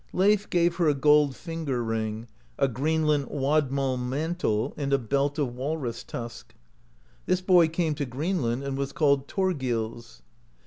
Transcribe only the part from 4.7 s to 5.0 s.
and a